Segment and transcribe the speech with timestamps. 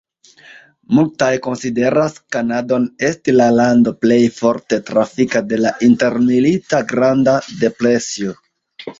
[0.99, 8.35] Multaj konsideras Kanadon esti la lando plej forte trafita de la intermilita Granda depresio.